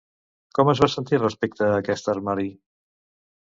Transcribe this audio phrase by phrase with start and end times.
[0.59, 2.49] Com es va sentir respecte a aquest armari?